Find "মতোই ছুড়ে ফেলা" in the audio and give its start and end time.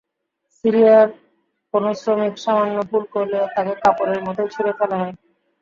4.25-4.97